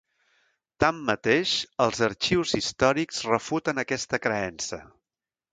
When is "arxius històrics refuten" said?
2.09-3.85